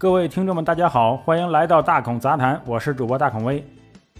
[0.00, 3.64] 各位听众们，大家好，欢迎来到大孔杂谈，我是主播大孔威。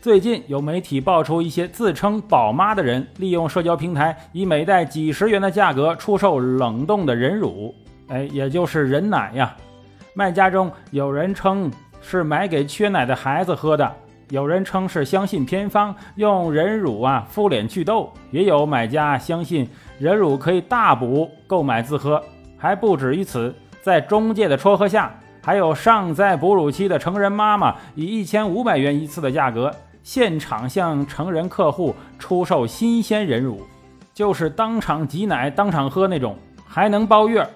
[0.00, 7.74] 最近有媒体爆出一些自称宝妈的人，利用社交平台以每袋几十元的价格出售冷冻的人乳，
[8.08, 9.54] 哎，也就是人奶呀。
[10.14, 11.70] 卖家中有人称
[12.00, 13.94] 是买给缺奶的孩子喝的，
[14.30, 19.68] 有人称是相信偏方，用人乳啊敷脸祛痘，也有买家相信
[19.98, 22.18] 人乳可以大补，购买自喝。
[22.56, 25.14] 还不止于此，在中介的撮合下，
[25.46, 29.72] 还有尚在哺乳期的成人妈妈以一千五百元一次的价格，
[30.02, 33.60] 现场向成人客户出售新鲜人乳，
[34.12, 36.36] 就是当场挤奶、当场喝那种，
[36.66, 37.48] 还能包月。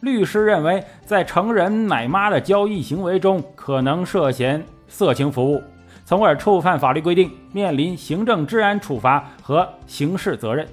[0.00, 5.62] 律师认为，在成人奶妈的交易行为中，可能涉嫌色情服务，
[6.06, 10.66] 从而触犯法律规定，面临行政治安处罚和刑事责任。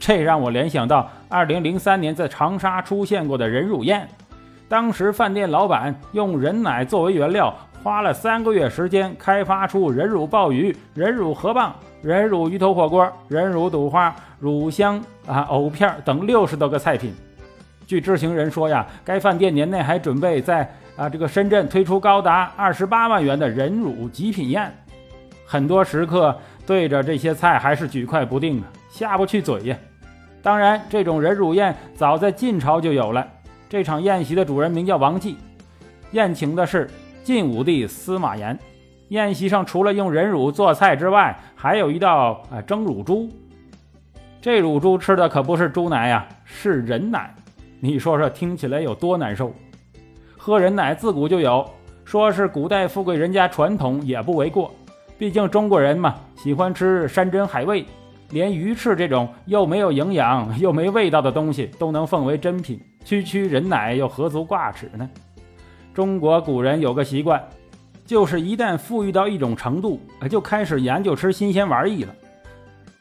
[0.00, 4.08] 这让我联想到2003年在长沙出现过的人乳宴，
[4.68, 17.12] 当时饭店老板用人奶作为原料，花了三个月时间开发出人乳鲍鱼、人乳河蚌、人乳鱼头火锅、人乳肚花、乳香啊藕片等六十多个菜品。
[17.86, 24.72] 据知情人说呀，该饭店年内还准备在啊这个深圳推出高达二十八万元的人乳极品宴，
[25.44, 29.76] 很多食客对着这些菜还是举筷不定啊，下不去嘴呀。
[30.40, 33.26] 当然，这种人乳宴早在晋朝就有了。
[33.72, 35.34] 这场宴席的主人名叫王继，
[36.10, 36.90] 宴请的是
[37.24, 38.58] 晋武帝司马炎。
[39.08, 43.30] 宴席上除了用人乳做菜之外，还有一道啊蒸乳猪。
[44.42, 47.34] 这乳猪吃的可不是猪奶呀，是人奶。
[47.80, 49.54] 你说说，听起来有多难受？
[50.36, 51.66] 喝人奶自古就有，
[52.04, 54.70] 说是古代富贵人家传统也不为过。
[55.16, 57.86] 毕竟中国人嘛，喜欢吃山珍海味。
[58.32, 65.08] 连鱼翅这种又没有营养又没味道的东西都能奉为珍品，区区人奶又何足挂齿呢？
[65.94, 67.42] 中国古人有个习惯，
[68.06, 70.00] 就是一旦富裕到一种程度，
[70.30, 72.14] 就开始研究吃新鲜玩意了。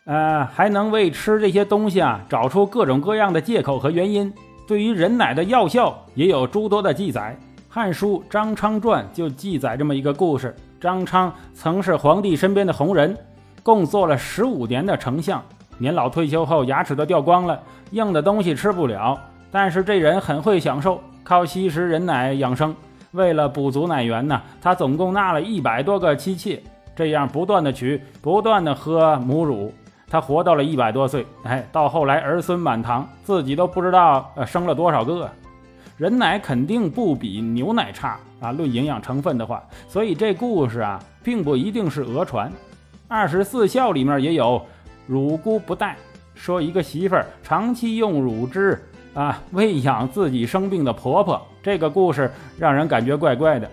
[0.06, 4.34] 呃，还能为吃这些东西啊找出各种各样的借口和原因。
[4.68, 7.38] 对于人奶的药效也有诸多的记载，
[7.70, 13.16] 《汉书·张昌传》就记载这么一个故事：张昌曾是皇帝身边的红人。
[13.64, 15.40] 共做了十五年的丞相，
[15.78, 17.62] 年老退休后牙齿都掉光了，
[17.92, 19.18] 硬的东西吃不了。
[19.52, 22.74] 但是这人很会享受，靠吸食人奶养生。
[23.12, 26.64] 为了补足奶源呢，他总共纳了一百多个妻妾，
[26.96, 29.74] 这样不断的取，不断的喝母乳。
[30.10, 35.30] 他活到了一百多岁，哎，到后来儿孙满堂，自己都不知道呃生了多少个。
[35.98, 42.52] 人奶肯定不比牛奶差啊，论营养成分的话，所以这故事啊，并不一定是讹传。
[43.08, 44.62] 二十四孝里面也有
[45.06, 45.96] 乳姑不待，
[46.34, 48.82] 说一个媳妇儿长期用乳汁
[49.14, 53.70] 啊喂养自己生病的婆婆，这个故事让人感觉怪怪的。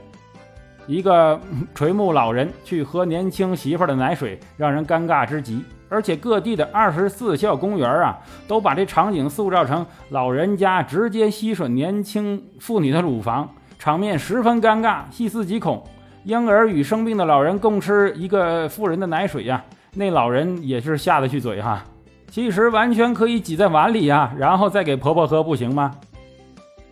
[0.87, 1.39] 一个
[1.75, 5.63] 垂暮老人去喝年轻媳妇的奶水，让人尴尬之极。
[5.91, 15.83] 而且各地的二十四孝公园啊，都把这场景塑造成老人家直接吸吮年轻妇女的乳房，场面十分尴尬，细思极恐。
[16.25, 21.83] 婴儿与生病的老人共吃一个妇人的奶水呀，那老人也是下得去嘴哈。
[22.31, 25.95] 其实完全可以挤在碗里呀，然后再给婆婆喝，不行吗？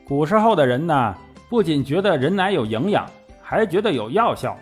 [0.07, 1.15] 古时候的人呢，
[1.49, 3.07] 不仅觉得人奶有营养，
[3.43, 4.57] 还觉得有药效。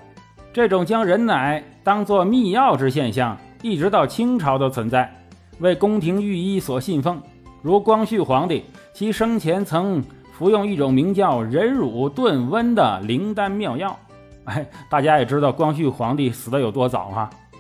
[0.52, 5.12] 这种将人奶当作秘药之现象，一直到清朝都存在，
[5.60, 7.20] 为宫廷御医所信奉。
[7.62, 10.02] 如光绪皇帝，其生前曾
[10.32, 13.98] 服用一种名叫人乳炖温的灵丹妙药。
[14.44, 17.30] 哎，大家也知道光绪皇帝死的有多早哈，《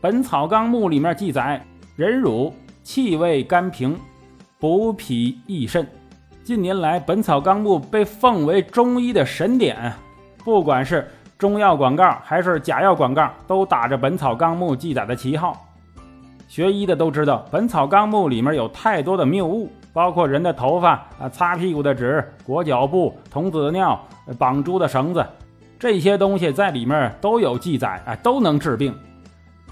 [0.00, 1.64] 本草纲目》里面记载，
[1.98, 2.54] 人乳
[2.84, 3.98] 气味甘平，
[4.60, 5.84] 补脾益肾。
[6.44, 9.92] 近年来，《本草纲目》被奉为中医的神典，
[10.44, 15.66] 不管是中药广告还是假药广告，都打着《本草纲目》记载的旗号。
[16.46, 24.00] 学医的都知道，《本草纲目》里面有太多的谬误，包括人的头发啊、擦屁股的纸、裹脚布、童子尿、
[24.38, 25.26] 绑猪的绳子。
[25.80, 28.94] 这些东西在里面都有记载，啊，都能治病，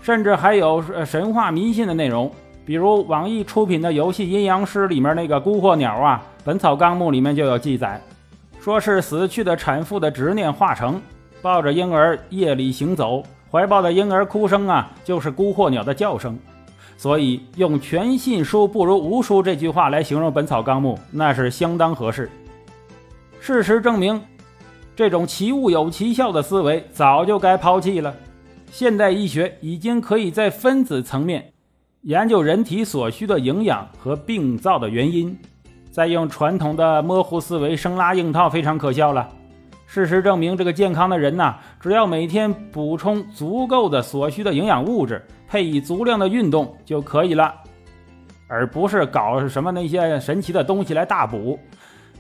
[0.07, 2.31] 甚至还有呃神话迷信的内容。
[2.65, 8.01] 比如网易出品的游戏《阴阳师》里面那个孤鹤鸟啊，《本草纲目》里面就有记载，
[8.61, 11.03] 说是死去的产妇的执念化成，
[11.43, 13.21] 抱着婴儿夜里行走，
[13.51, 16.39] 怀抱的婴儿哭声啊，就是孤鹤鸟的叫声。
[16.97, 22.31] 所以用“全信书不如无书”这句话来形容《本草纲目》，那是相当合适。
[23.41, 24.23] 事实证明。
[24.95, 28.15] 这种奇物有奇效的思维早就该抛弃了。
[28.71, 31.53] 现代医学已经可以在分子层面
[32.03, 35.37] 研究人体所需的营养和病灶的原因，
[35.91, 39.29] 再用传统的模糊思维生拉硬套非常可笑了。
[39.87, 47.55] 事实证明，这个健康的人呐，只要每天补充足够的所需的营养物质，配以足量的运动就可以了，
[48.49, 51.59] 而不是搞什么那些神奇的东西来大补。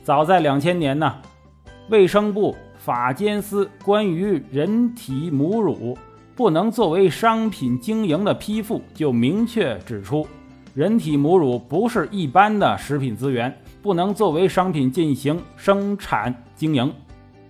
[0.02, 1.14] 早在两千年呢，
[1.90, 5.98] 卫生部法监司关于人体母乳
[6.36, 10.28] 不能作为商品经营的批复就明确指出，
[10.74, 16.92] 人体母乳不是一般的食品资源，不能作为商品进行生产经营。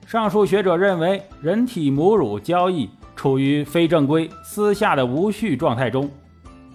[0.06, 6.08] 上述学者认为，人体母乳交易处于非正规、私下的无序状态中，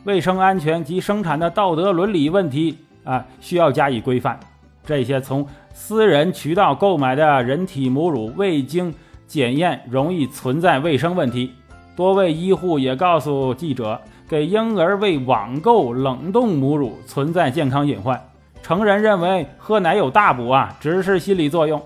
[0.03, 4.37] 卫生安全及生产的道德伦理问题啊，需要加以规范。
[4.83, 8.93] 这些从私人渠道购买的人体母乳未经
[9.25, 11.53] 检验，容易存在卫生问题。
[11.95, 18.21] 多位医护也告诉记者，给婴儿喂网购冷冻母乳存在健康隐患。
[18.63, 21.81] 成人认为喝奶有大补啊，只是心理作用。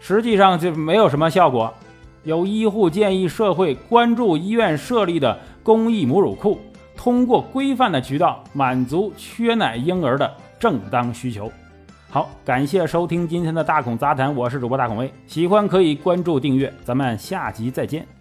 [0.00, 1.72] 实际上就没有什么效果。
[2.24, 6.58] 有医护建议社会关注医院设立的公益母乳库，
[6.96, 11.50] 通过规范的渠道满足缺奶婴儿的正当需求。
[12.10, 18.17] 好，感谢收听今天的大孔杂谈，我是主播大孔威，喜欢可以关注订阅，咱们下集再见。